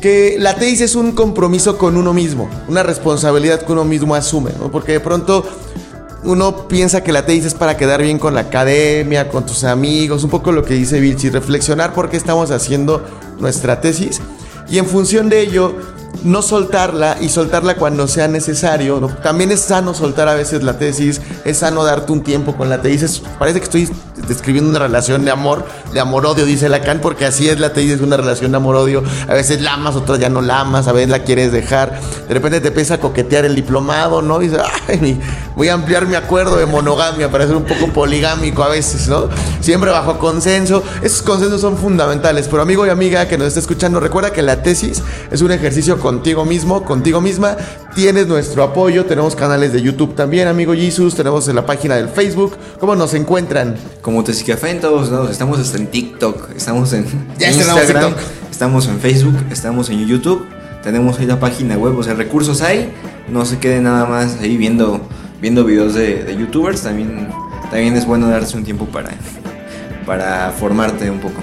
que 0.02 0.36
la 0.38 0.56
tesis 0.56 0.82
es 0.82 0.96
un 0.96 1.12
compromiso 1.12 1.78
con 1.78 1.96
uno 1.96 2.12
mismo, 2.12 2.50
una 2.68 2.82
responsabilidad 2.82 3.62
que 3.62 3.72
uno 3.72 3.84
mismo 3.84 4.14
asume, 4.16 4.50
porque 4.72 4.92
de 4.92 5.00
pronto 5.00 5.46
uno 6.24 6.68
piensa 6.68 7.02
que 7.02 7.12
la 7.12 7.24
tesis 7.24 7.46
es 7.46 7.54
para 7.54 7.76
quedar 7.76 8.02
bien 8.02 8.18
con 8.18 8.34
la 8.34 8.40
academia, 8.40 9.28
con 9.30 9.46
tus 9.46 9.62
amigos, 9.64 10.24
un 10.24 10.30
poco 10.30 10.50
lo 10.50 10.64
que 10.64 10.74
dice 10.74 11.00
Vilchi, 11.00 11.30
reflexionar 11.30 11.94
por 11.94 12.10
qué 12.10 12.16
estamos 12.16 12.50
haciendo 12.50 13.02
nuestra 13.38 13.80
tesis. 13.80 14.20
Y 14.68 14.78
en 14.78 14.86
función 14.86 15.28
de 15.28 15.40
ello 15.40 15.74
no 16.24 16.42
soltarla 16.42 17.16
y 17.20 17.28
soltarla 17.28 17.76
cuando 17.76 18.06
sea 18.06 18.28
necesario. 18.28 19.00
También 19.22 19.50
es 19.50 19.60
sano 19.60 19.94
soltar 19.94 20.28
a 20.28 20.34
veces 20.34 20.62
la 20.62 20.78
tesis, 20.78 21.20
es 21.44 21.58
sano 21.58 21.84
darte 21.84 22.12
un 22.12 22.22
tiempo 22.22 22.56
con 22.56 22.68
la 22.68 22.80
tesis. 22.80 23.22
parece 23.38 23.58
que 23.58 23.64
estoy 23.64 23.90
describiendo 24.28 24.70
una 24.70 24.78
relación 24.78 25.24
de 25.24 25.30
amor, 25.30 25.64
de 25.92 26.00
amor-odio, 26.00 26.44
dice 26.44 26.68
Lacan, 26.68 27.00
porque 27.00 27.24
así 27.24 27.48
es 27.48 27.58
la 27.58 27.72
tesis, 27.72 27.92
es 27.94 28.00
una 28.00 28.16
relación 28.16 28.52
de 28.52 28.56
amor-odio. 28.58 29.02
A 29.28 29.34
veces 29.34 29.60
la 29.60 29.74
amas, 29.74 29.96
otras 29.96 30.18
ya 30.18 30.28
no 30.28 30.42
la 30.42 30.60
amas, 30.60 30.88
a 30.88 30.92
veces 30.92 31.10
la 31.10 31.20
quieres 31.20 31.52
dejar. 31.52 32.00
De 32.28 32.34
repente 32.34 32.60
te 32.60 32.68
empieza 32.68 32.94
a 32.94 33.00
coquetear 33.00 33.44
el 33.44 33.54
diplomado, 33.54 34.22
¿no? 34.22 34.42
Y 34.42 34.50
ay, 34.88 35.20
voy 35.56 35.68
a 35.68 35.74
ampliar 35.74 36.06
mi 36.06 36.14
acuerdo 36.14 36.56
de 36.56 36.66
monogamia 36.66 37.30
para 37.30 37.46
ser 37.46 37.56
un 37.56 37.64
poco 37.64 37.92
poligámico 37.92 38.62
a 38.62 38.68
veces, 38.68 39.08
¿no? 39.08 39.28
Siempre 39.60 39.90
bajo 39.90 40.18
consenso. 40.18 40.82
Esos 41.02 41.22
consensos 41.22 41.60
son 41.60 41.76
fundamentales. 41.76 42.48
Pero 42.48 42.62
amigo 42.62 42.86
y 42.86 42.90
amiga 42.90 43.28
que 43.28 43.38
nos 43.38 43.48
está 43.48 43.60
escuchando, 43.60 44.00
recuerda 44.00 44.32
que 44.32 44.42
la 44.42 44.62
tesis 44.62 45.02
es 45.30 45.40
un 45.40 45.52
ejercicio 45.52 45.98
contigo 46.00 46.44
mismo, 46.44 46.84
contigo 46.84 47.20
misma. 47.20 47.56
Tienes 47.94 48.26
nuestro 48.26 48.62
apoyo, 48.62 49.04
tenemos 49.04 49.36
canales 49.36 49.72
de 49.72 49.82
YouTube 49.82 50.14
también, 50.14 50.48
amigo 50.48 50.74
Jesus, 50.74 51.14
tenemos 51.14 51.46
en 51.48 51.56
la 51.56 51.66
página 51.66 51.96
del 51.96 52.08
Facebook. 52.08 52.56
¿Cómo 52.80 52.96
nos 52.96 53.14
encuentran? 53.14 53.76
Como 54.00 54.24
Café 54.46 54.70
en 54.70 54.80
todos 54.80 55.10
lados, 55.10 55.30
estamos 55.30 55.58
hasta 55.58 55.76
en 55.76 55.88
TikTok, 55.88 56.50
estamos 56.56 56.92
en 56.92 57.06
Instagram, 57.38 58.14
estamos 58.50 58.86
en 58.86 58.98
Facebook, 58.98 59.36
estamos 59.50 59.90
en 59.90 60.06
YouTube, 60.06 60.46
tenemos 60.82 61.18
ahí 61.18 61.26
la 61.26 61.38
página 61.38 61.76
web, 61.76 61.98
o 61.98 62.02
sea, 62.02 62.14
recursos 62.14 62.62
hay, 62.62 62.92
no 63.28 63.44
se 63.44 63.58
quede 63.58 63.80
nada 63.80 64.06
más 64.06 64.38
ahí 64.40 64.56
viendo, 64.56 65.00
viendo 65.42 65.64
videos 65.64 65.92
de, 65.94 66.34
youtubers, 66.38 66.80
también, 66.80 67.28
también 67.70 67.94
es 67.96 68.06
bueno 68.06 68.28
darse 68.28 68.56
un 68.56 68.64
tiempo 68.64 68.86
para, 68.86 69.10
para 70.06 70.52
formarte 70.52 71.10
un 71.10 71.18
poco 71.18 71.42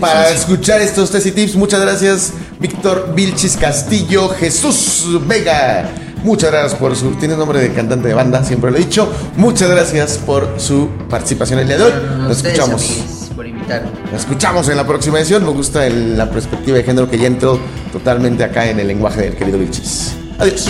para 0.00 0.30
escuchar 0.30 0.80
estos 0.80 1.10
test 1.10 1.26
y 1.26 1.32
tips. 1.32 1.56
Muchas 1.56 1.80
gracias, 1.80 2.32
Víctor 2.60 3.12
Vilchis 3.14 3.56
Castillo, 3.56 4.28
Jesús 4.28 5.06
Vega. 5.26 5.88
Muchas 6.22 6.50
gracias 6.50 6.74
por 6.74 6.96
su. 6.96 7.12
Tiene 7.12 7.36
nombre 7.36 7.60
de 7.60 7.72
cantante 7.72 8.08
de 8.08 8.14
banda, 8.14 8.44
siempre 8.44 8.70
lo 8.70 8.76
he 8.76 8.80
dicho. 8.80 9.10
Muchas 9.36 9.70
gracias 9.70 10.18
por 10.18 10.54
su 10.58 10.88
participación 11.08 11.60
el 11.60 11.68
día 11.68 11.78
de 11.78 11.84
hoy. 11.84 11.92
Nos 12.18 12.42
escuchamos. 12.42 13.30
por 13.34 13.46
invitarme. 13.46 13.88
Nos 14.12 14.20
escuchamos 14.20 14.68
en 14.68 14.76
la 14.76 14.86
próxima 14.86 15.18
edición. 15.18 15.44
Me 15.44 15.50
gusta 15.50 15.88
la 15.88 16.30
perspectiva 16.30 16.76
de 16.76 16.84
género 16.84 17.08
que 17.08 17.18
ya 17.18 17.26
entró 17.26 17.58
totalmente 17.92 18.44
acá 18.44 18.68
en 18.68 18.80
el 18.80 18.88
lenguaje 18.88 19.22
del 19.22 19.36
querido 19.36 19.58
Vilchis. 19.58 20.14
Adiós. 20.38 20.68